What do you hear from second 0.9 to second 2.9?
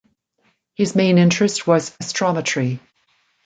main interest was astrometry.